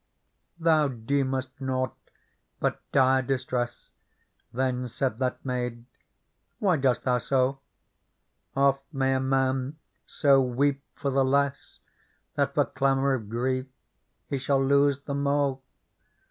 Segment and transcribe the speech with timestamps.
[0.59, 1.95] '^Thou deemest nought
[2.59, 3.91] but dire distress,"
[4.51, 5.85] Then said that maid;
[6.21, 7.59] *' why dost thou so?
[8.55, 9.77] Oft may a man
[10.07, 11.77] so weep for the less.
[12.33, 13.67] That for clamour of grief
[14.27, 15.61] he shall lose the moe.